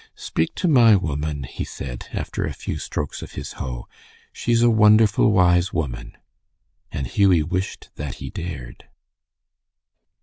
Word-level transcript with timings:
"Speak 0.15 0.55
to 0.55 0.67
my 0.67 0.95
woman," 0.95 1.43
he 1.43 1.63
said, 1.63 2.07
after 2.11 2.43
a 2.43 2.53
few 2.55 2.79
strokes 2.79 3.21
of 3.21 3.33
his 3.33 3.51
hoe. 3.61 3.87
"She's 4.33 4.63
a 4.63 4.69
wonderful 4.71 5.31
wise 5.31 5.73
woman." 5.73 6.17
And 6.91 7.05
Hughie 7.05 7.43
wished 7.43 7.91
that 7.97 8.15
he 8.15 8.31
dared. 8.31 8.85